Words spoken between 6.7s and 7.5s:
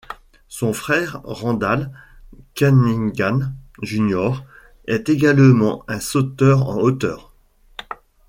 hauteur.